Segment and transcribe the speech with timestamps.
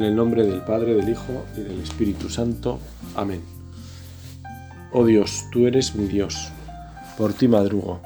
[0.00, 2.78] En el nombre del Padre, del Hijo y del Espíritu Santo.
[3.16, 3.42] Amén.
[4.94, 6.50] Oh Dios, tú eres mi Dios,
[7.18, 8.00] por ti madrugo.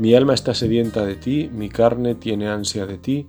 [0.00, 3.28] Mi alma está sedienta de ti, mi carne tiene ansia de ti,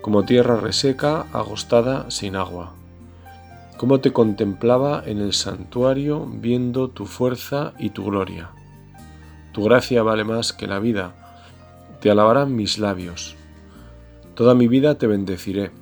[0.00, 2.72] como tierra reseca, agostada, sin agua.
[3.76, 8.50] Como te contemplaba en el santuario, viendo tu fuerza y tu gloria.
[9.52, 11.14] Tu gracia vale más que la vida,
[12.00, 13.36] te alabarán mis labios.
[14.34, 15.81] Toda mi vida te bendeciré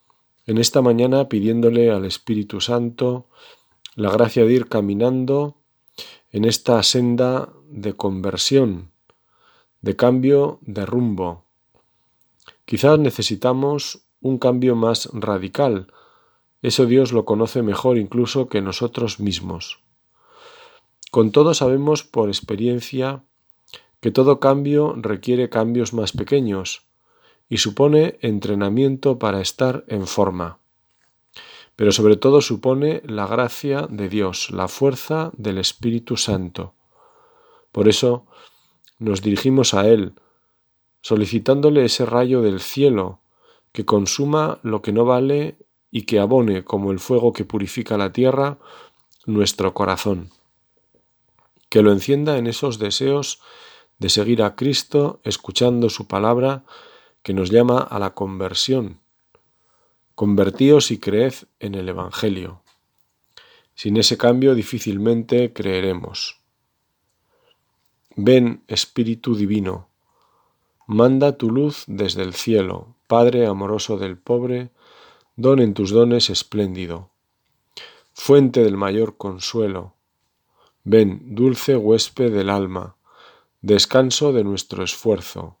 [0.45, 3.27] en esta mañana pidiéndole al Espíritu Santo
[3.95, 5.57] la gracia de ir caminando
[6.31, 8.91] en esta senda de conversión,
[9.81, 11.45] de cambio de rumbo.
[12.65, 15.87] Quizás necesitamos un cambio más radical.
[16.61, 19.79] Eso Dios lo conoce mejor incluso que nosotros mismos.
[21.11, 23.23] Con todo sabemos por experiencia
[23.99, 26.83] que todo cambio requiere cambios más pequeños,
[27.51, 30.59] y supone entrenamiento para estar en forma.
[31.75, 36.75] Pero sobre todo supone la gracia de Dios, la fuerza del Espíritu Santo.
[37.73, 38.25] Por eso
[38.99, 40.13] nos dirigimos a Él,
[41.01, 43.19] solicitándole ese rayo del cielo
[43.73, 45.57] que consuma lo que no vale
[45.91, 48.59] y que abone como el fuego que purifica la tierra
[49.25, 50.29] nuestro corazón,
[51.67, 53.41] que lo encienda en esos deseos
[53.99, 56.63] de seguir a Cristo escuchando su palabra
[57.23, 58.99] que nos llama a la conversión.
[60.15, 62.61] Convertíos y creed en el Evangelio.
[63.75, 66.39] Sin ese cambio difícilmente creeremos.
[68.15, 69.87] Ven, Espíritu Divino,
[70.85, 74.71] manda tu luz desde el cielo, Padre amoroso del pobre,
[75.35, 77.11] don en tus dones espléndido,
[78.13, 79.95] fuente del mayor consuelo.
[80.83, 82.97] Ven, dulce huésped del alma,
[83.61, 85.60] descanso de nuestro esfuerzo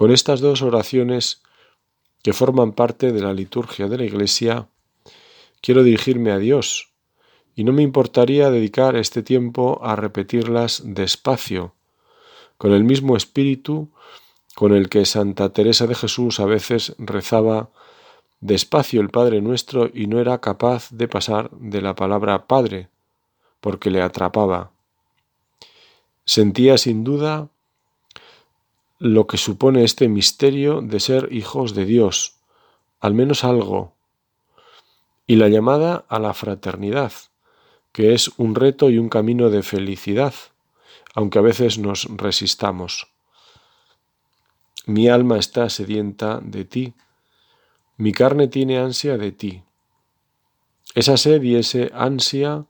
[0.00, 1.42] Con estas dos oraciones
[2.22, 4.66] que forman parte de la liturgia de la Iglesia,
[5.60, 6.94] quiero dirigirme a Dios,
[7.54, 11.74] y no me importaría dedicar este tiempo a repetirlas despacio,
[12.56, 13.90] con el mismo espíritu
[14.54, 17.68] con el que Santa Teresa de Jesús a veces rezaba
[18.40, 22.88] despacio el Padre nuestro y no era capaz de pasar de la palabra Padre,
[23.60, 24.70] porque le atrapaba.
[26.24, 27.50] Sentía sin duda
[29.00, 32.36] lo que supone este misterio de ser hijos de Dios,
[33.00, 33.94] al menos algo,
[35.26, 37.12] y la llamada a la fraternidad,
[37.92, 40.34] que es un reto y un camino de felicidad,
[41.14, 43.08] aunque a veces nos resistamos.
[44.84, 46.94] Mi alma está sedienta de ti,
[47.96, 49.62] mi carne tiene ansia de ti.
[50.94, 52.66] Esa sed y ese ansia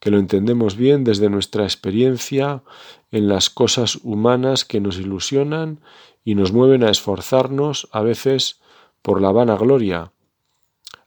[0.00, 2.62] que lo entendemos bien desde nuestra experiencia
[3.10, 5.80] en las cosas humanas que nos ilusionan
[6.24, 8.60] y nos mueven a esforzarnos a veces
[9.02, 10.12] por la vanagloria.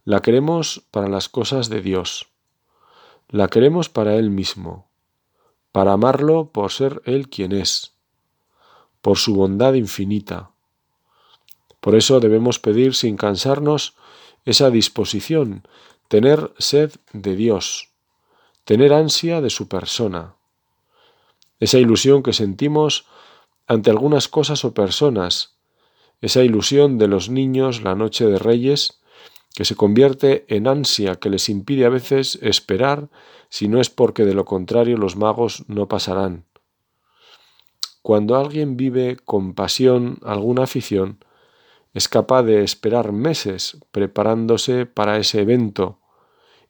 [0.06, 2.28] La queremos para las cosas de Dios.
[3.28, 4.88] La queremos para Él mismo,
[5.72, 7.94] para amarlo por ser Él quien es,
[9.02, 10.52] por su bondad infinita.
[11.80, 13.96] Por eso debemos pedir sin cansarnos
[14.46, 15.68] esa disposición,
[16.08, 17.90] tener sed de Dios
[18.70, 20.36] tener ansia de su persona.
[21.60, 23.08] Esa ilusión que sentimos
[23.66, 25.58] ante algunas cosas o personas,
[26.22, 29.02] esa ilusión de los niños la noche de Reyes,
[29.56, 33.10] que se convierte en ansia que les impide a veces esperar
[33.50, 36.46] si no es porque de lo contrario los magos no pasarán.
[38.04, 41.26] Cuando alguien vive con pasión alguna afición,
[41.96, 45.98] es capaz de esperar meses preparándose para ese evento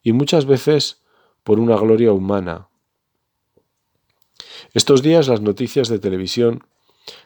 [0.02, 0.99] y muchas veces
[1.50, 2.68] por una gloria humana.
[4.76, 6.64] Estos días las noticias de televisión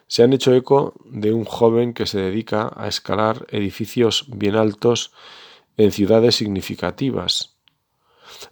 [0.06, 5.12] se han hecho eco de un joven que se dedica a escalar edificios bien altos
[5.76, 7.58] en ciudades significativas.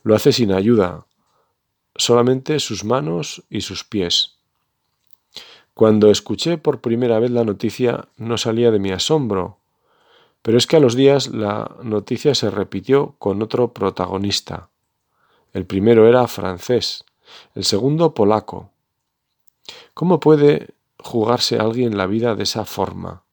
[0.03, 1.07] Lo hace sin ayuda,
[1.97, 4.37] solamente sus manos y sus pies.
[5.73, 9.57] Cuando escuché por primera vez la noticia no salía de mi asombro,
[10.43, 14.69] pero es que a los días la noticia se repitió con otro protagonista.
[15.53, 17.05] El primero era francés,
[17.55, 18.71] el segundo polaco.
[19.95, 23.25] ¿Cómo puede jugarse alguien la vida de esa forma?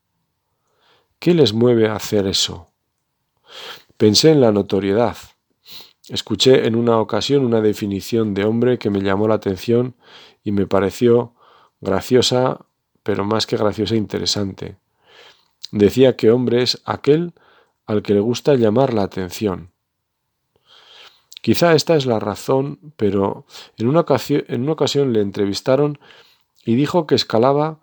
[1.19, 2.67] ¿Qué les mueve a hacer eso?
[3.97, 5.17] Pensé en la notoriedad.
[6.07, 9.95] Escuché en una ocasión una definición de hombre que me llamó la atención
[10.43, 11.33] y me pareció
[11.81, 12.65] graciosa,
[13.03, 14.77] pero más que graciosa interesante.
[15.71, 17.33] Decía que hombre es aquel
[17.85, 19.71] al que le gusta llamar la atención.
[21.41, 23.45] Quizá esta es la razón, pero
[23.77, 25.99] en una, ocasión, en una ocasión le entrevistaron
[26.65, 27.79] y dijo que escalaba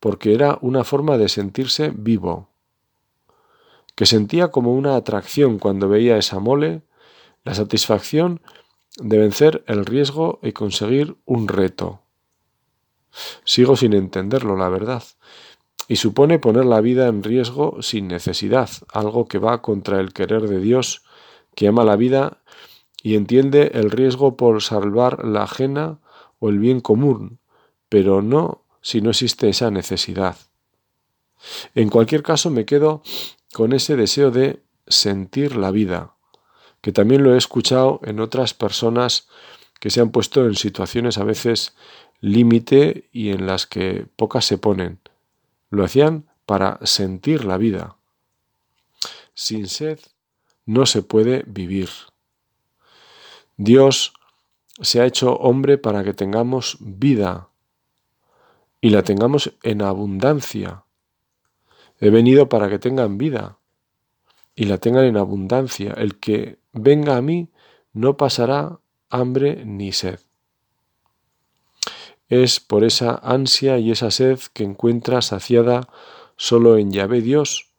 [0.00, 2.48] porque era una forma de sentirse vivo,
[3.94, 6.82] que sentía como una atracción cuando veía esa mole,
[7.44, 8.40] la satisfacción
[8.98, 12.00] de vencer el riesgo y conseguir un reto.
[13.44, 15.02] Sigo sin entenderlo, la verdad.
[15.88, 20.48] Y supone poner la vida en riesgo sin necesidad, algo que va contra el querer
[20.48, 21.02] de Dios,
[21.54, 22.42] que ama la vida
[23.04, 25.98] y entiende el riesgo por salvar la ajena
[26.38, 27.38] o el bien común,
[27.90, 30.36] pero no si no existe esa necesidad.
[31.74, 33.02] En cualquier caso me quedo
[33.52, 36.14] con ese deseo de sentir la vida,
[36.80, 39.28] que también lo he escuchado en otras personas
[39.80, 41.76] que se han puesto en situaciones a veces
[42.20, 44.98] límite y en las que pocas se ponen.
[45.68, 47.96] Lo hacían para sentir la vida.
[49.34, 49.98] Sin sed
[50.64, 51.90] no se puede vivir.
[53.56, 54.14] Dios
[54.80, 57.48] se ha hecho hombre para que tengamos vida
[58.80, 60.84] y la tengamos en abundancia.
[62.00, 63.58] He venido para que tengan vida
[64.56, 65.94] y la tengan en abundancia.
[65.96, 67.48] El que venga a mí
[67.92, 70.18] no pasará hambre ni sed.
[72.28, 75.88] Es por esa ansia y esa sed que encuentra saciada
[76.36, 77.70] solo en Yahvé Dios,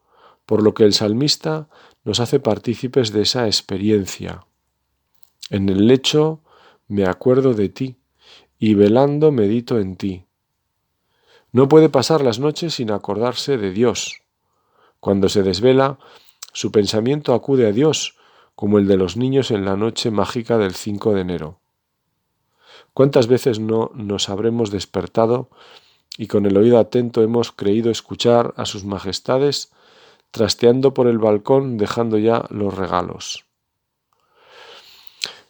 [0.46, 1.68] por lo que el salmista
[2.04, 4.45] nos hace partícipes de esa experiencia.
[5.50, 6.42] En el lecho
[6.88, 7.98] me acuerdo de ti,
[8.60, 10.26] y velando medito en ti.
[11.52, 14.22] No puede pasar las noches sin acordarse de Dios.
[15.00, 16.00] Cuando se desvela,
[16.52, 18.18] su pensamiento acude a Dios,
[18.56, 21.60] como el de los niños en la noche mágica del 5 de enero.
[22.94, 25.50] ¿Cuántas veces no nos habremos despertado
[26.18, 29.72] y con el oído atento hemos creído escuchar a sus majestades
[30.32, 33.45] trasteando por el balcón dejando ya los regalos?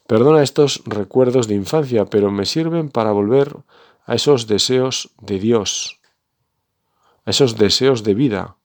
[0.07, 3.57] Perdona estos recuerdos de infancia, pero me sirven para volver
[4.06, 6.00] a esos deseos de Dios,
[7.26, 8.57] a esos deseos de vida,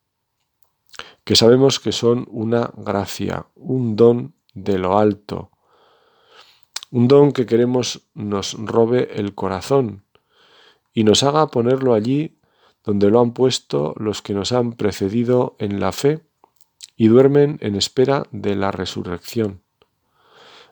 [1.24, 5.50] que sabemos que son una gracia, un don de lo alto,
[6.90, 10.04] un don que queremos nos robe el corazón
[10.92, 12.38] y nos haga ponerlo allí
[12.84, 16.22] donde lo han puesto los que nos han precedido en la fe
[16.96, 19.62] y duermen en espera de la resurrección.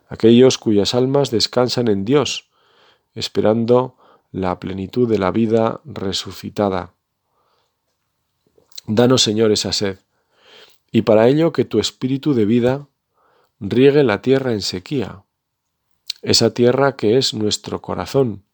[0.09, 2.49] Aquellos cuyas almas descansan en Dios,
[3.15, 3.97] esperando
[4.33, 6.95] la plenitud de la vida resucitada.
[8.87, 9.99] Danos, Señor, esa sed,
[10.91, 12.89] y para ello que tu espíritu de vida
[13.61, 15.25] riegue la tierra en sequía,
[16.23, 18.45] esa tierra que es nuestro corazón,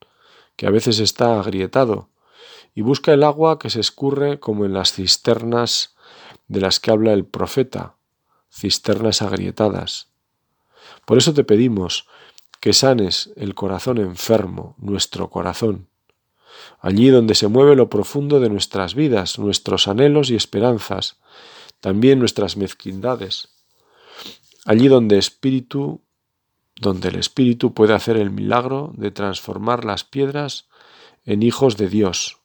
[0.56, 2.08] que a veces está agrietado,
[2.74, 5.94] y busca el agua que se escurre como en las cisternas
[6.48, 7.96] de las que habla el profeta,
[8.50, 10.13] cisternas agrietadas.
[11.04, 12.06] Por eso te pedimos
[12.60, 15.88] que sanes el corazón enfermo, nuestro corazón,
[16.80, 21.18] allí donde se mueve lo profundo de nuestras vidas, nuestros anhelos y esperanzas,
[21.80, 23.48] también nuestras mezquindades,
[24.64, 26.00] allí donde espíritu
[26.80, 30.68] donde el Espíritu puede hacer el milagro de transformar las piedras
[31.24, 32.38] en hijos de Dios.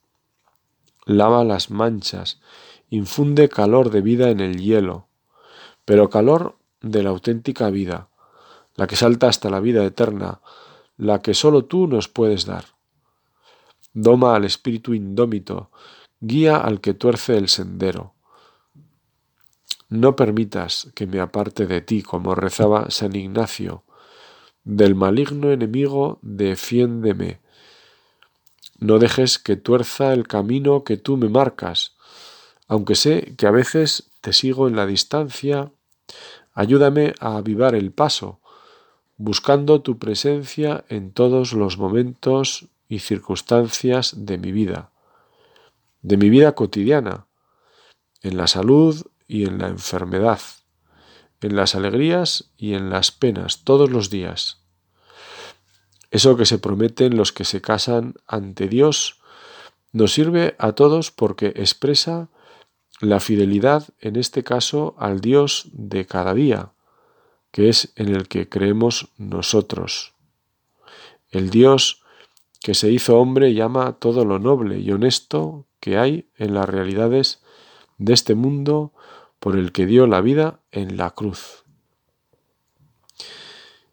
[1.04, 2.40] Lava las manchas,
[2.90, 5.08] infunde calor de vida en el hielo,
[5.84, 8.08] pero calor de la auténtica vida,
[8.76, 10.40] la que salta hasta la vida eterna,
[10.96, 12.64] la que sólo tú nos puedes dar.
[13.92, 15.70] Doma al espíritu indómito,
[16.20, 18.14] guía al que tuerce el sendero.
[19.88, 23.82] no permitas que me aparte de ti, como rezaba San Ignacio.
[24.62, 27.40] Del maligno enemigo defiéndeme.
[28.78, 31.96] No dejes que tuerza el camino que tú me marcas.
[32.68, 35.72] Aunque sé que a veces te sigo en la distancia,
[36.54, 38.39] ayúdame a avivar el paso,
[39.20, 44.92] buscando tu presencia en todos los momentos y circunstancias de mi vida,
[46.00, 47.26] de mi vida cotidiana,
[48.22, 50.40] en la salud y en la enfermedad,
[51.42, 54.62] en las alegrías y en las penas, todos los días.
[56.10, 59.20] Eso que se prometen los que se casan ante Dios
[59.92, 62.30] nos sirve a todos porque expresa
[63.02, 66.72] la fidelidad, en este caso, al Dios de cada día,
[67.50, 70.14] que es en el que creemos nosotros.
[71.30, 72.02] El Dios
[72.60, 77.42] que se hizo hombre llama todo lo noble y honesto que hay en las realidades
[77.98, 78.92] de este mundo
[79.38, 81.64] por el que dio la vida en la cruz.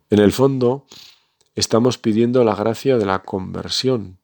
[0.10, 0.86] En el fondo,
[1.56, 4.20] estamos pidiendo la gracia de la conversión,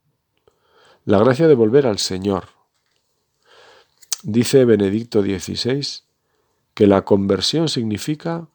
[1.05, 2.49] la gracia de volver al Señor.
[4.21, 6.03] Dice Benedicto XVI
[6.73, 8.47] que la conversión significa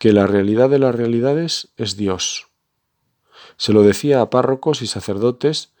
[0.00, 2.48] que la realidad de las realidades es Dios.
[3.58, 5.74] Se lo decía a párrocos y sacerdotes,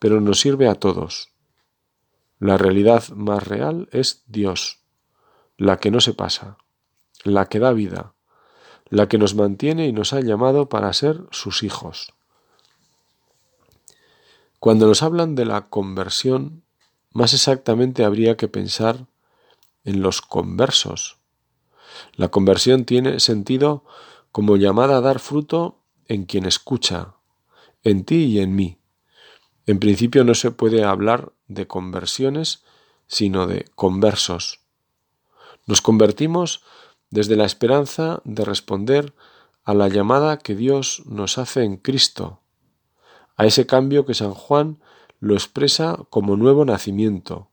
[0.00, 1.28] pero nos sirve a todos.
[2.40, 4.80] La realidad más real es Dios,
[5.56, 6.58] la que no se pasa,
[7.22, 8.14] la que da vida,
[8.88, 12.12] la que nos mantiene y nos ha llamado para ser sus hijos.
[14.58, 16.64] Cuando nos hablan de la conversión,
[17.12, 19.06] más exactamente habría que pensar
[19.84, 21.19] en los conversos.
[22.14, 23.84] La conversión tiene sentido
[24.32, 27.14] como llamada a dar fruto en quien escucha,
[27.82, 28.78] en ti y en mí.
[29.66, 32.64] En principio no se puede hablar de conversiones,
[33.06, 34.60] sino de conversos.
[35.66, 36.62] Nos convertimos
[37.10, 39.14] desde la esperanza de responder
[39.64, 42.40] a la llamada que Dios nos hace en Cristo,
[43.36, 44.80] a ese cambio que San Juan
[45.20, 47.50] lo expresa como nuevo nacimiento.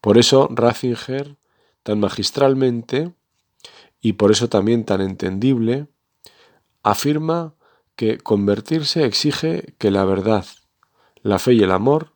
[0.00, 1.36] Por eso Ratzinger,
[1.84, 3.14] tan magistralmente,
[4.00, 5.86] y por eso también tan entendible,
[6.82, 7.54] afirma
[7.94, 10.44] que convertirse exige que la verdad,
[11.22, 12.14] la fe y el amor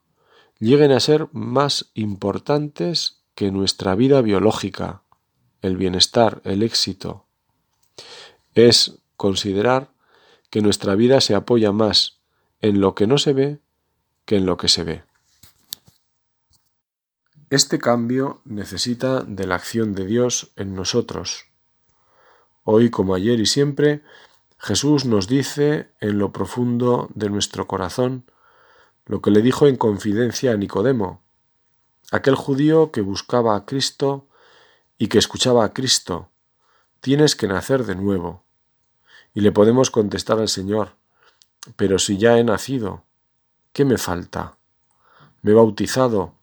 [0.59, 5.05] lleguen a ser más importantes que nuestra vida biológica,
[5.63, 7.27] el bienestar, el éxito,
[8.55, 9.93] es considerar
[10.51, 12.21] que nuestra vida se apoya más
[12.61, 13.61] en lo que no se ve
[14.25, 15.08] que en lo que se ve.
[17.51, 21.47] Este cambio necesita de la acción de Dios en nosotros.
[22.63, 24.03] Hoy, como ayer y siempre,
[24.59, 28.31] Jesús nos dice en lo profundo de nuestro corazón
[29.07, 31.23] lo que le dijo en confidencia a Nicodemo,
[32.11, 34.29] aquel judío que buscaba a Cristo
[34.99, 36.29] y que escuchaba a Cristo,
[37.01, 38.45] tienes que nacer de nuevo.
[39.33, 40.97] Y le podemos contestar al Señor,
[41.77, 43.05] pero si ya he nacido,
[43.73, 44.59] ¿qué me falta?
[45.41, 46.38] Me he bautizado,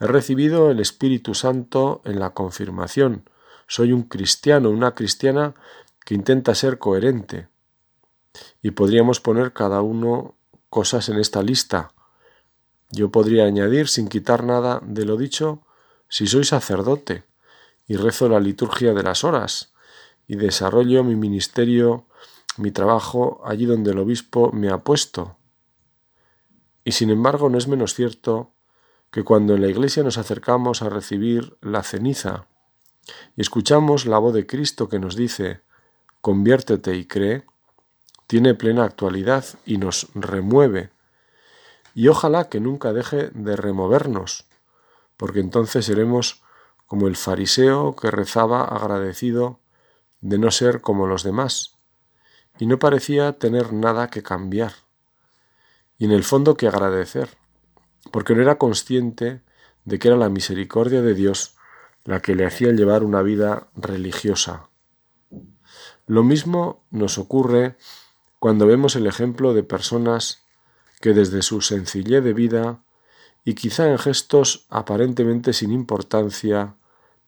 [0.00, 3.28] he recibido el Espíritu Santo en la confirmación,
[3.66, 5.54] soy un cristiano, una cristiana
[6.04, 7.48] que intenta ser coherente.
[8.62, 10.36] Y podríamos poner cada uno
[10.68, 11.94] cosas en esta lista,
[12.94, 15.62] yo podría añadir, sin quitar nada de lo dicho,
[16.08, 17.24] si soy sacerdote
[17.88, 19.72] y rezo la liturgia de las horas
[20.28, 22.06] y desarrollo mi ministerio,
[22.56, 25.36] mi trabajo allí donde el obispo me ha puesto.
[26.84, 28.53] Y sin embargo no es menos cierto
[29.14, 32.48] que cuando en la iglesia nos acercamos a recibir la ceniza
[33.36, 35.60] y escuchamos la voz de Cristo que nos dice
[36.20, 37.44] conviértete y cree,
[38.26, 40.90] tiene plena actualidad y nos remueve.
[41.94, 44.46] Y ojalá que nunca deje de removernos,
[45.16, 46.42] porque entonces seremos
[46.86, 49.60] como el fariseo que rezaba agradecido
[50.22, 51.76] de no ser como los demás,
[52.58, 54.72] y no parecía tener nada que cambiar,
[55.98, 57.28] y en el fondo que agradecer,
[58.10, 59.42] porque no era consciente
[59.84, 61.56] de que era la misericordia de Dios
[62.04, 64.68] la que le hacía llevar una vida religiosa.
[66.06, 67.76] Lo mismo nos ocurre
[68.38, 70.42] cuando vemos el ejemplo de personas
[71.00, 72.82] que desde su sencillez de vida
[73.44, 76.76] y quizá en gestos aparentemente sin importancia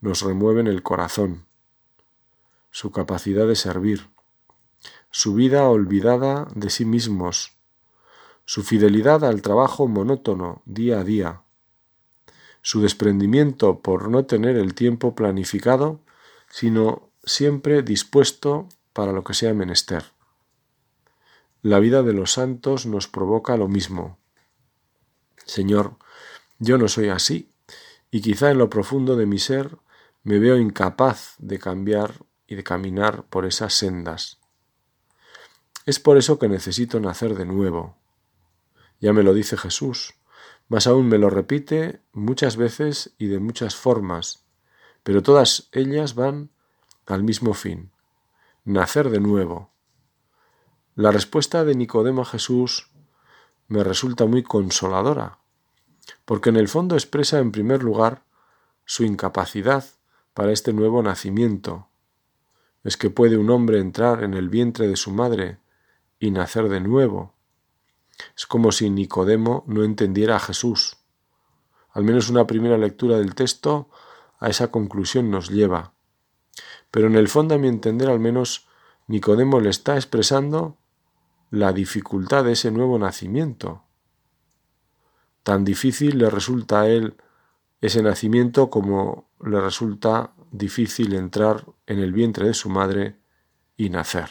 [0.01, 1.47] nos remueven el corazón,
[2.71, 4.09] su capacidad de servir,
[5.11, 7.56] su vida olvidada de sí mismos,
[8.47, 11.43] su fidelidad al trabajo monótono día a día,
[12.63, 16.01] su desprendimiento por no tener el tiempo planificado,
[16.49, 20.05] sino siempre dispuesto para lo que sea menester.
[21.61, 24.19] La vida de los santos nos provoca lo mismo.
[25.45, 25.97] Señor,
[26.61, 27.51] yo no soy así,
[28.13, 29.77] y quizá en lo profundo de mi ser
[30.23, 34.39] me veo incapaz de cambiar y de caminar por esas sendas.
[35.85, 37.97] Es por eso que necesito nacer de nuevo.
[39.01, 40.15] Ya me lo dice Jesús,
[40.69, 44.45] más aún me lo repite muchas veces y de muchas formas,
[45.03, 46.51] pero todas ellas van
[47.07, 47.93] al mismo fin,
[48.65, 49.71] nacer de nuevo.
[50.97, 52.91] La respuesta de Nicodemo a Jesús
[53.69, 55.39] me resulta muy consoladora,
[56.25, 58.25] porque en el fondo expresa en primer lugar
[58.85, 59.85] su incapacidad
[60.35, 61.89] para este nuevo nacimiento.
[62.83, 65.59] Es que puede un hombre entrar en el vientre de su madre
[66.19, 67.36] y nacer de nuevo.
[68.37, 70.99] Es como si Nicodemo no entendiera a Jesús.
[71.91, 73.89] Al menos una primera lectura del texto
[74.39, 75.95] a esa conclusión nos lleva.
[76.91, 78.69] Pero en el fondo, a mi entender, al menos
[79.07, 80.77] Nicodemo le está expresando
[81.51, 83.83] la dificultad de ese nuevo nacimiento.
[85.43, 87.17] Tan difícil le resulta a él
[87.81, 93.17] ese nacimiento como le resulta difícil entrar en el vientre de su madre
[93.77, 94.29] y nacer.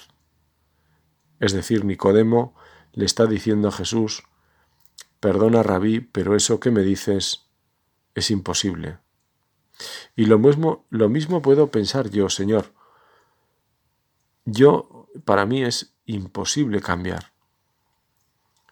[1.39, 2.55] Es decir, Nicodemo
[2.95, 4.23] le está diciendo a Jesús,
[5.19, 7.45] perdona rabí, pero eso que me dices
[8.15, 8.99] es imposible.
[10.15, 12.73] Y lo mismo, lo mismo puedo pensar yo, Señor.
[14.45, 17.33] Yo, para mí es imposible cambiar.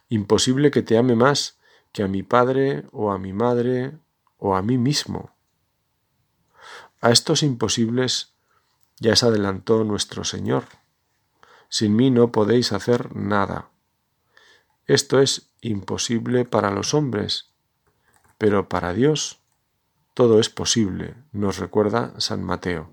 [0.07, 1.59] Imposible que te ame más
[1.91, 3.97] que a mi padre o a mi madre
[4.37, 5.35] o a mí mismo.
[7.01, 8.33] A estos imposibles
[8.99, 10.63] ya se adelantó nuestro Señor.
[11.67, 13.72] Sin mí no podéis hacer nada.
[14.85, 17.51] Esto es imposible para los hombres,
[18.37, 19.39] pero para Dios
[20.13, 22.91] todo es posible, nos recuerda San Mateo.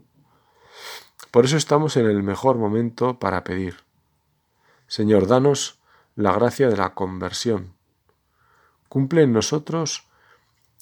[1.31, 3.77] Por eso estamos en el mejor momento para pedir.
[4.87, 5.81] Señor, danos
[6.17, 7.75] la gracia de la conversión.
[8.89, 10.09] Cumple en nosotros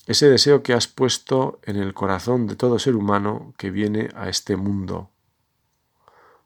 [0.06, 4.28] ese deseo que has puesto en el corazón de todo ser humano que viene a
[4.28, 5.10] este mundo.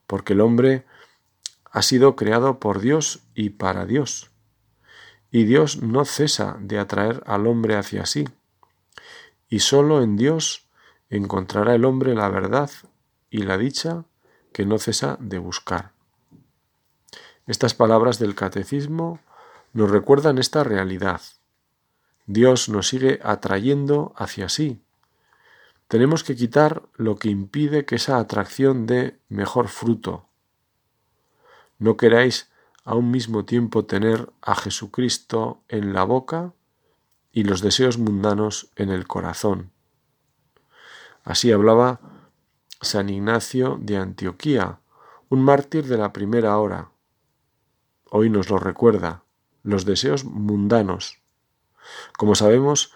[0.07, 0.85] Porque el hombre
[1.71, 4.32] ha sido creado por Dios y para Dios.
[5.33, 8.29] Y Dios no cesa de atraer al hombre hacia sí.
[9.49, 10.67] Y sólo en Dios
[11.09, 12.69] encontrará el hombre la verdad
[13.31, 14.05] y la dicha
[14.51, 15.91] que no cesa de buscar.
[17.47, 19.21] Estas palabras del catecismo
[19.73, 21.21] nos recuerdan esta realidad.
[22.27, 24.83] Dios nos sigue atrayendo hacia sí.
[25.87, 30.27] Tenemos que quitar lo que impide que esa atracción dé mejor fruto.
[31.79, 32.52] No queráis
[32.83, 36.53] a un mismo tiempo tener a Jesucristo en la boca
[37.31, 39.71] y los deseos mundanos en el corazón.
[41.23, 41.99] Así hablaba
[42.81, 44.79] San Ignacio de Antioquía,
[45.29, 46.93] un mártir de la primera hora
[48.15, 49.23] hoy nos lo recuerda,
[49.63, 51.23] los deseos mundanos.
[52.15, 52.93] Como sabemos,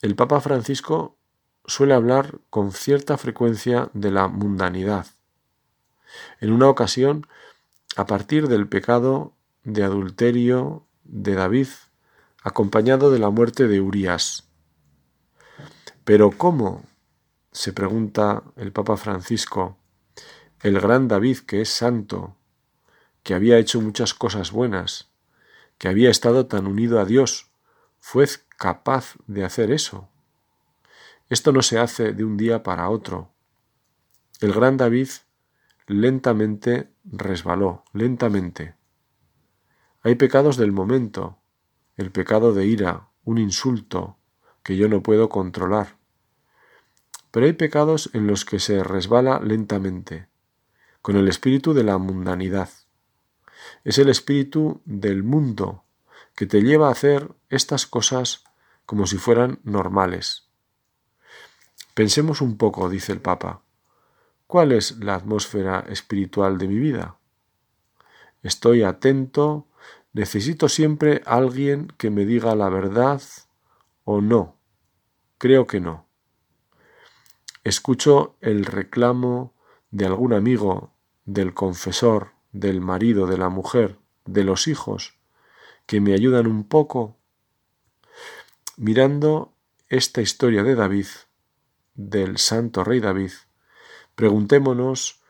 [0.00, 1.18] el Papa Francisco
[1.66, 5.06] suele hablar con cierta frecuencia de la mundanidad.
[6.40, 7.26] En una ocasión,
[7.96, 11.68] a partir del pecado de adulterio de David,
[12.42, 14.48] acompañado de la muerte de Urías.
[16.04, 16.84] Pero ¿cómo?
[17.52, 19.76] se pregunta el Papa Francisco,
[20.62, 22.36] el gran David que es santo,
[23.22, 25.10] que había hecho muchas cosas buenas,
[25.78, 27.50] que había estado tan unido a Dios,
[27.98, 28.26] fue
[28.56, 30.08] capaz de hacer eso.
[31.28, 33.32] Esto no se hace de un día para otro.
[34.40, 35.08] El gran David
[35.90, 38.76] lentamente resbaló, lentamente.
[40.02, 41.38] Hay pecados del momento,
[41.96, 44.16] el pecado de ira, un insulto,
[44.62, 45.96] que yo no puedo controlar.
[47.32, 50.28] Pero hay pecados en los que se resbala lentamente,
[51.02, 52.70] con el espíritu de la mundanidad.
[53.82, 55.84] Es el espíritu del mundo
[56.36, 58.44] que te lleva a hacer estas cosas
[58.86, 60.48] como si fueran normales.
[61.94, 63.62] Pensemos un poco, dice el Papa.
[64.50, 67.20] ¿Cuál es la atmósfera espiritual de mi vida?
[68.42, 69.68] Estoy atento,
[70.12, 73.22] necesito siempre alguien que me diga la verdad
[74.02, 74.56] o no.
[75.38, 76.08] Creo que no.
[77.62, 79.54] Escucho el reclamo
[79.92, 80.94] de algún amigo,
[81.26, 85.14] del confesor, del marido, de la mujer, de los hijos,
[85.86, 87.16] que me ayudan un poco.
[88.76, 89.52] Mirando
[89.88, 91.06] esta historia de David,
[91.94, 93.30] del santo rey David,
[94.14, 95.20] preguntémonos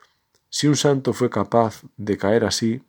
[0.49, 2.83] si un santo fue capaz de caer así.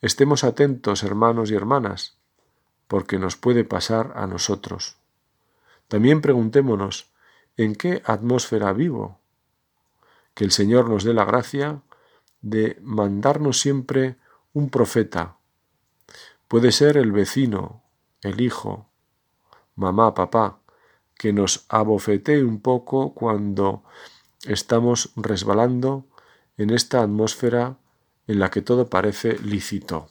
[0.00, 2.18] Estemos atentos, hermanos y hermanas,
[2.88, 4.96] porque nos puede pasar a nosotros.
[5.88, 7.12] También preguntémonos,
[7.56, 9.20] ¿en qué atmósfera vivo?
[10.34, 11.82] Que el Señor nos dé la gracia
[12.40, 14.16] de mandarnos siempre
[14.52, 15.36] un profeta.
[16.48, 17.82] Puede ser el vecino,
[18.22, 18.88] el hijo,
[19.76, 20.58] mamá, papá,
[21.16, 23.84] que nos abofetee un poco cuando
[24.44, 26.06] estamos resbalando
[26.56, 27.78] en esta atmósfera
[28.26, 30.08] en la que todo parece lícito.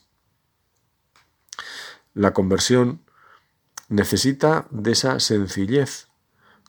[2.13, 3.01] La conversión
[3.89, 6.07] necesita de esa sencillez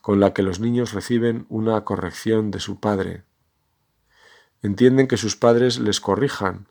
[0.01, 3.25] con la que los niños reciben una corrección de su padre.
[4.63, 6.67] Entienden que sus padres les corrijan.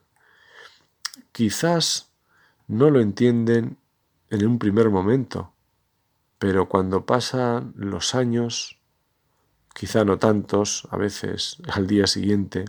[1.32, 2.10] Quizás
[2.68, 3.78] no lo entienden
[4.30, 5.52] en un primer momento,
[6.38, 8.78] pero cuando pasan los años,
[9.74, 12.64] quizá no tantos, a veces al día siguiente,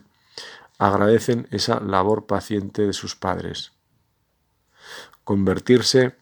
[0.78, 3.72] agradecen esa labor paciente de sus padres.
[5.24, 6.16] Convertirse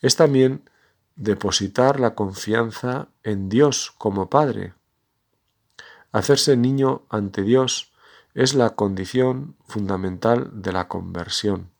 [0.00, 0.68] es también
[1.16, 4.74] depositar la confianza en Dios como Padre.
[6.12, 7.92] Hacerse niño ante Dios
[8.34, 11.70] es la condición fundamental de la conversión,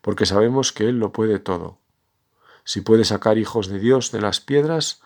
[0.00, 1.78] porque sabemos que Él lo puede todo.
[2.64, 5.02] Si puede sacar hijos de Dios de las piedras,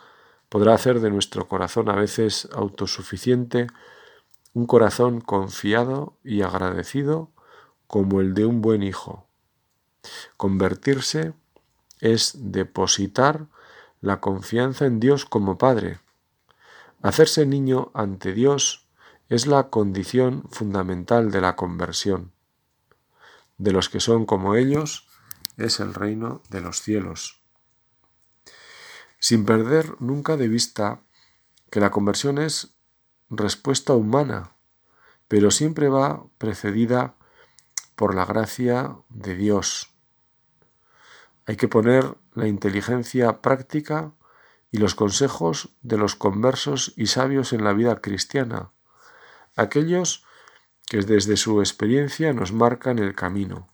[0.48, 3.66] podrá hacer de nuestro corazón a veces autosuficiente
[4.54, 7.30] un corazón confiado y agradecido
[7.86, 9.26] como el de un buen hijo.
[10.36, 11.34] Convertirse
[12.00, 13.46] es depositar
[14.00, 16.00] la confianza en Dios como Padre.
[17.02, 18.86] Hacerse niño ante Dios
[19.28, 22.32] es la condición fundamental de la conversión.
[23.58, 25.08] De los que son como ellos
[25.56, 27.35] es el reino de los cielos.
[29.18, 31.00] Sin perder nunca de vista
[31.70, 32.74] que la conversión es
[33.28, 34.52] respuesta humana,
[35.28, 37.14] pero siempre va precedida
[37.96, 39.90] por la gracia de Dios.
[41.46, 44.12] Hay que poner la inteligencia práctica
[44.70, 48.72] y los consejos de los conversos y sabios en la vida cristiana,
[49.56, 50.24] aquellos
[50.86, 53.68] que desde su experiencia nos marcan el camino.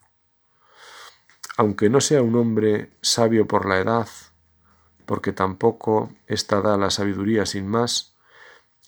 [1.56, 4.08] Aunque no sea un hombre sabio por la edad,
[5.06, 8.14] porque tampoco está dada la sabiduría sin más,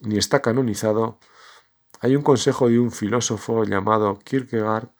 [0.00, 1.18] ni está canonizado,
[2.00, 4.90] hay un consejo de un filósofo llamado Kierkegaard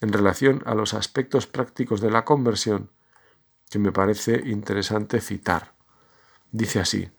[0.00, 2.90] en relación a los aspectos prácticos de la conversión
[3.70, 5.74] que me parece interesante citar.
[6.52, 7.10] Dice así,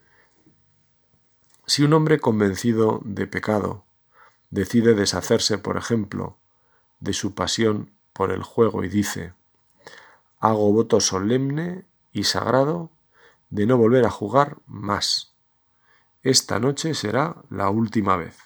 [1.66, 3.84] si un hombre convencido de pecado
[4.50, 6.38] decide deshacerse, por ejemplo,
[7.02, 9.34] de su pasión por el juego y dice,
[10.40, 12.90] hago voto solemne y sagrado
[13.50, 15.34] de no volver a jugar más.
[16.24, 18.38] Esta noche será la última vez.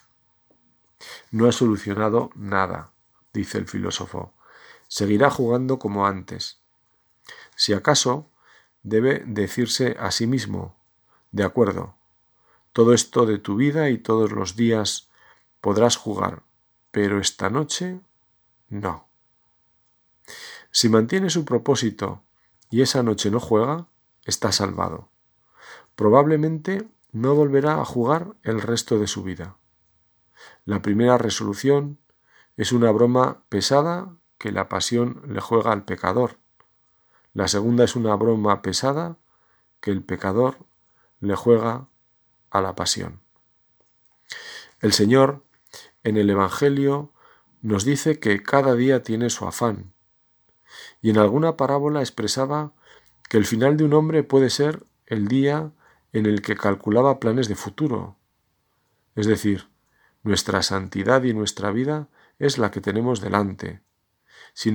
[1.30, 2.92] No ha solucionado nada,
[3.32, 4.34] dice el filósofo.
[4.88, 6.62] Seguirá jugando como antes,
[7.56, 8.30] si acaso,
[8.82, 10.76] debe decirse a sí mismo,
[11.30, 11.94] de acuerdo,
[12.72, 15.10] todo esto de tu vida y todos los días
[15.60, 16.42] podrás jugar,
[16.90, 18.00] pero esta noche
[18.68, 19.08] no.
[20.70, 22.22] Si mantiene su propósito
[22.70, 23.86] y esa noche no juega,
[24.24, 25.08] está salvado.
[25.96, 29.56] Probablemente no volverá a jugar el resto de su vida.
[30.64, 31.98] La primera resolución
[32.56, 36.38] es una broma pesada que la pasión le juega al pecador,
[37.34, 39.16] la segunda es una broma pesada
[39.80, 40.58] que el pecador
[41.20, 41.88] le juega
[42.50, 43.20] a la pasión.
[44.80, 45.42] El Señor
[46.04, 47.10] en el Evangelio
[47.62, 49.94] nos dice que cada día tiene su afán,
[51.00, 52.72] y en alguna parábola expresaba
[53.32, 55.72] que el final de un hombre puede ser el día
[56.12, 58.18] en el que calculaba planes de futuro.
[59.14, 59.70] Es decir,
[60.22, 63.80] nuestra santidad y nuestra vida es la que tenemos delante.
[64.52, 64.70] Si,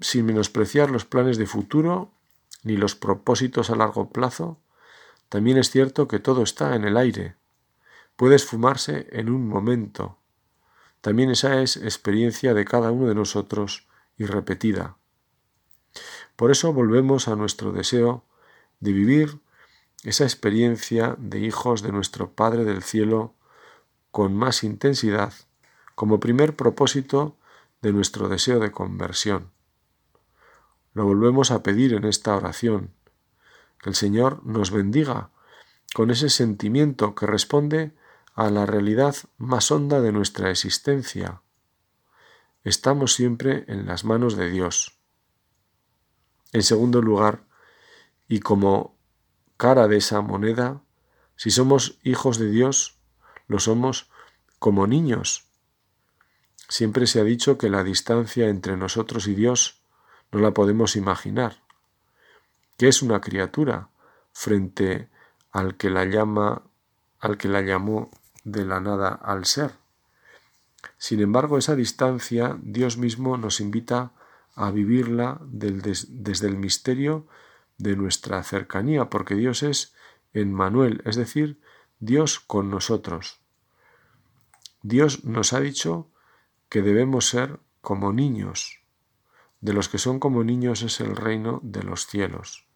[0.00, 2.14] sin menospreciar los planes de futuro
[2.62, 4.62] ni los propósitos a largo plazo,
[5.28, 7.36] también es cierto que todo está en el aire.
[8.16, 10.16] Puede esfumarse en un momento.
[11.02, 13.86] También esa es experiencia de cada uno de nosotros
[14.16, 14.96] y repetida.
[16.40, 18.24] Por eso volvemos a nuestro deseo
[18.78, 19.40] de vivir
[20.04, 23.34] esa experiencia de hijos de nuestro Padre del Cielo
[24.10, 25.34] con más intensidad
[25.94, 27.36] como primer propósito
[27.82, 29.50] de nuestro deseo de conversión.
[30.94, 32.94] Lo volvemos a pedir en esta oración.
[33.78, 35.28] Que el Señor nos bendiga
[35.94, 37.92] con ese sentimiento que responde
[38.34, 41.42] a la realidad más honda de nuestra existencia.
[42.64, 44.99] Estamos siempre en las manos de Dios.
[46.52, 47.44] En segundo lugar,
[48.28, 48.96] y como
[49.56, 50.82] cara de esa moneda,
[51.36, 52.98] si somos hijos de Dios,
[53.46, 54.10] lo somos
[54.58, 55.46] como niños.
[56.68, 59.82] Siempre se ha dicho que la distancia entre nosotros y Dios
[60.30, 61.62] no la podemos imaginar.
[62.76, 63.90] ¿Qué es una criatura
[64.32, 65.10] frente
[65.50, 66.62] al que la llama,
[67.18, 68.10] al que la llamó
[68.44, 69.72] de la nada al ser?
[70.96, 74.12] Sin embargo, esa distancia Dios mismo nos invita
[74.60, 77.26] a vivirla desde el misterio
[77.78, 79.94] de nuestra cercanía, porque Dios es
[80.34, 81.58] en Manuel, es decir,
[81.98, 83.40] Dios con nosotros.
[84.82, 86.10] Dios nos ha dicho
[86.68, 88.82] que debemos ser como niños.
[89.62, 92.66] De los que son como niños es el reino de los cielos.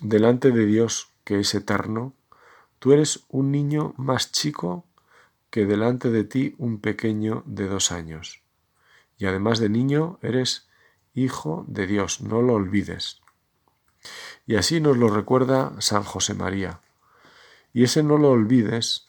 [0.00, 2.14] Delante de Dios, que es eterno,
[2.78, 4.84] tú eres un niño más chico
[5.48, 8.43] que delante de ti un pequeño de dos años.
[9.16, 10.68] Y además de niño, eres
[11.14, 13.20] hijo de Dios, no lo olvides.
[14.46, 16.80] Y así nos lo recuerda San José María.
[17.72, 19.06] Y ese no lo olvides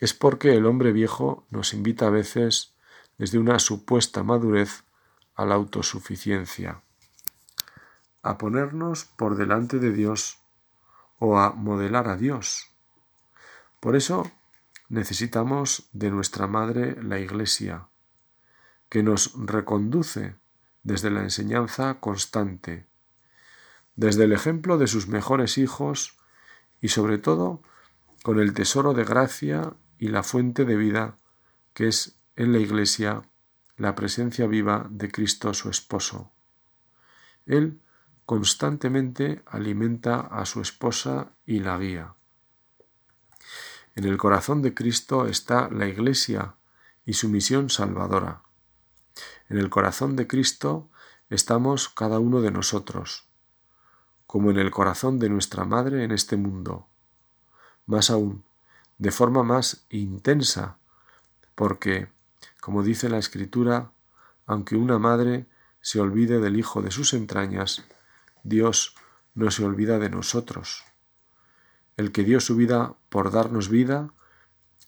[0.00, 2.74] es porque el hombre viejo nos invita a veces
[3.18, 4.84] desde una supuesta madurez
[5.34, 6.82] a la autosuficiencia,
[8.22, 10.38] a ponernos por delante de Dios
[11.18, 12.70] o a modelar a Dios.
[13.80, 14.30] Por eso
[14.88, 17.88] necesitamos de nuestra Madre la Iglesia,
[18.88, 20.36] que nos reconduce
[20.82, 22.86] desde la enseñanza constante,
[23.96, 26.16] desde el ejemplo de sus mejores hijos
[26.80, 27.62] y sobre todo
[28.22, 31.16] con el tesoro de gracia y la fuente de vida
[31.72, 33.22] que es en la Iglesia
[33.76, 36.30] la presencia viva de Cristo su esposo.
[37.46, 37.80] Él
[38.24, 42.14] constantemente alimenta a su esposa y la guía.
[43.96, 46.54] En el corazón de Cristo está la Iglesia
[47.04, 48.43] y su misión salvadora.
[49.48, 50.88] En el corazón de Cristo
[51.30, 53.28] estamos cada uno de nosotros,
[54.26, 56.88] como en el corazón de nuestra Madre en este mundo.
[57.86, 58.44] Más aún,
[58.98, 60.78] de forma más intensa,
[61.54, 62.08] porque,
[62.60, 63.92] como dice la Escritura,
[64.46, 65.46] aunque una madre
[65.80, 67.84] se olvide del hijo de sus entrañas,
[68.42, 68.94] Dios
[69.34, 70.84] no se olvida de nosotros.
[71.96, 74.10] El que dio su vida por darnos vida,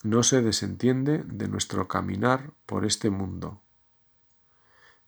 [0.02, 3.60] no se desentiende de nuestro caminar por este mundo.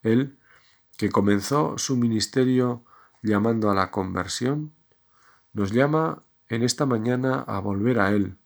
[0.02, 0.38] Él,
[0.96, 2.84] que comenzó su ministerio
[3.22, 4.72] llamando a la conversión,
[5.52, 8.36] nos llama en esta mañana a volver a Él,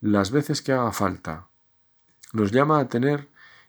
[0.00, 1.48] las veces que haga falta.
[2.32, 3.28] Nos llama a tener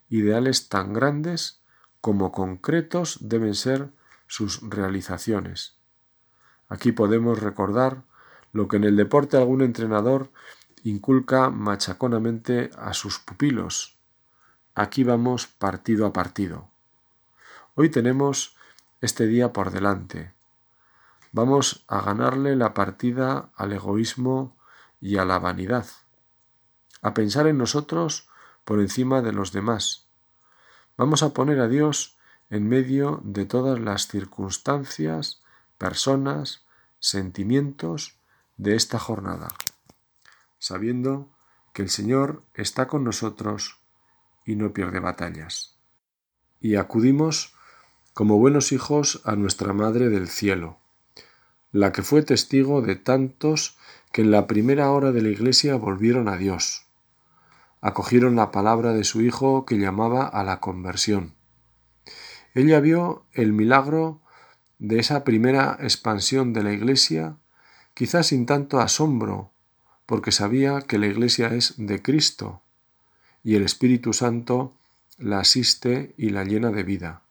[0.10, 1.62] ideales tan grandes
[2.02, 3.92] como concretos deben ser
[4.28, 5.78] sus realizaciones.
[6.70, 8.04] Aquí podemos recordar
[8.52, 10.32] lo que en el deporte algún entrenador
[10.84, 13.98] inculca machaconamente a sus pupilos.
[14.76, 16.70] Aquí vamos partido a partido.
[17.80, 18.56] Hoy tenemos
[19.02, 20.34] este día por delante.
[21.32, 24.58] Vamos a ganarle la partida al egoísmo
[25.00, 25.86] y a la vanidad,
[27.04, 28.30] a pensar en nosotros
[28.66, 30.08] por encima de los demás.
[30.98, 32.18] Vamos a poner a Dios
[32.50, 35.44] en medio de todas las circunstancias,
[35.78, 36.66] personas,
[36.98, 38.18] sentimientos
[38.58, 39.50] de esta jornada,
[40.58, 41.30] sabiendo
[41.74, 43.78] que el Señor está con nosotros
[44.48, 45.78] y no pierde batallas.
[46.60, 47.54] Y acudimos
[48.18, 50.80] como buenos hijos a nuestra Madre del Cielo,
[51.72, 53.78] la que fue testigo de tantos
[54.12, 56.88] que en la primera hora de la Iglesia volvieron a Dios,
[57.80, 61.36] acogieron la palabra de su Hijo que llamaba a la conversión.
[62.56, 64.20] Ella vio el milagro
[64.80, 67.38] de esa primera expansión de la Iglesia,
[67.94, 69.52] quizás sin tanto asombro,
[70.08, 72.64] porque sabía que la Iglesia es de Cristo,
[73.44, 74.74] y el Espíritu Santo
[75.20, 77.22] la asiste y la llena de vida.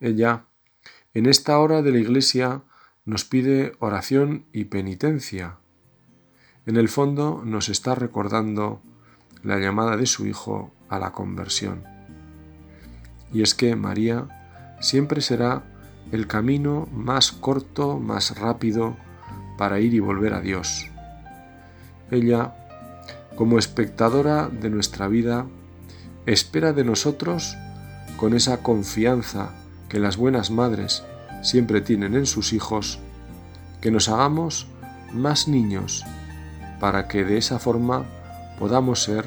[0.00, 0.46] Ella,
[1.12, 2.62] en esta hora de la Iglesia,
[3.04, 5.58] nos pide oración y penitencia.
[6.64, 8.80] En el fondo nos está recordando
[9.42, 11.84] la llamada de su Hijo a la conversión.
[13.30, 15.64] Y es que María siempre será
[16.12, 18.96] el camino más corto, más rápido
[19.58, 20.88] para ir y volver a Dios.
[22.10, 22.54] Ella,
[23.36, 25.46] como espectadora de nuestra vida,
[26.24, 27.54] espera de nosotros
[28.16, 29.54] con esa confianza
[29.90, 31.04] que las buenas madres
[31.42, 33.00] siempre tienen en sus hijos,
[33.82, 34.68] que nos hagamos
[35.12, 36.04] más niños
[36.78, 38.06] para que de esa forma
[38.58, 39.26] podamos ser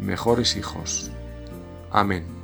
[0.00, 1.10] mejores hijos.
[1.90, 2.39] Amén.